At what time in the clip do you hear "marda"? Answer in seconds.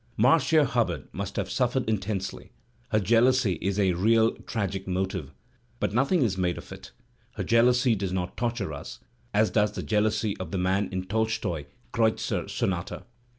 0.17-0.65